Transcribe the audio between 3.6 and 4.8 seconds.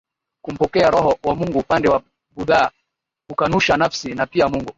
nafsi na pia Mungu